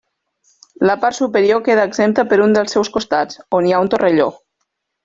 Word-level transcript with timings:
La 0.89 0.95
part 1.03 1.17
superior 1.17 1.61
queda 1.69 1.85
exempta 1.91 2.27
per 2.33 2.41
un 2.49 2.59
dels 2.59 2.77
seus 2.77 2.93
costats, 2.99 3.43
on 3.61 3.71
hi 3.71 3.75
ha 3.79 3.87
un 3.87 3.97
torrelló. 3.97 4.31